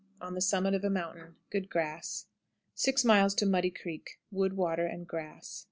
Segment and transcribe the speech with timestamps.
[0.19, 1.35] On the summit of a mountain.
[1.51, 2.25] Good grass.
[2.73, 3.05] 6.
[3.05, 4.17] Muddy Creek.
[4.31, 5.59] Wood, water, and grass.